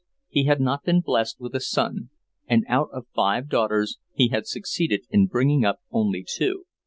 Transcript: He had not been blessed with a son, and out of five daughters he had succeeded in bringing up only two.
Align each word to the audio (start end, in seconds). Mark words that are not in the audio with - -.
He 0.29 0.45
had 0.45 0.59
not 0.59 0.83
been 0.83 1.01
blessed 1.01 1.39
with 1.39 1.53
a 1.53 1.59
son, 1.59 2.09
and 2.47 2.65
out 2.67 2.89
of 2.91 3.05
five 3.13 3.47
daughters 3.49 3.99
he 4.15 4.29
had 4.29 4.47
succeeded 4.47 5.05
in 5.11 5.27
bringing 5.27 5.63
up 5.63 5.77
only 5.91 6.25
two. 6.27 6.65